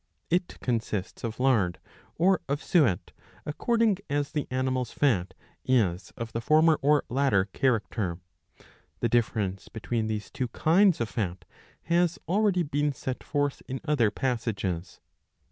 It 0.31 0.59
consists 0.61 1.23
of 1.23 1.39
lard 1.39 1.79
or 2.15 2.41
of 2.49 2.63
suet, 2.63 3.11
according 3.45 3.97
as 4.09 4.31
the 4.31 4.47
animal's 4.49 4.91
fat 4.91 5.35
is 5.63 6.09
of 6.17 6.31
the 6.31 6.41
former 6.41 6.79
or 6.81 7.03
latter 7.07 7.45
character. 7.53 8.17
The 9.01 9.09
difference 9.09 9.69
between 9.69 10.07
these 10.07 10.31
two 10.31 10.47
kinds 10.47 11.01
of 11.01 11.09
fat 11.09 11.45
has 11.83 12.17
already 12.27 12.63
been 12.63 12.93
set 12.93 13.23
forth 13.23 13.61
in 13.67 13.79
other 13.85 14.09
passages. 14.09 14.99